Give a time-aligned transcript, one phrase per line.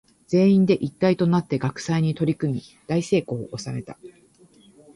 [0.25, 3.99] 全員で一体となって学祭に取り組み大成功を収めた。